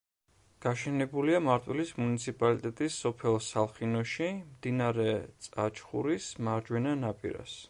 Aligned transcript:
გაშენებულია 0.65 1.41
მარტვილის 1.47 1.91
მუნიციპალიტეტის 1.99 2.97
სოფელ 3.05 3.39
სალხინოში, 3.51 4.33
მდინარე 4.57 5.09
წაჩხურის 5.49 6.35
მარჯვენა 6.49 7.01
ნაპირას. 7.09 7.59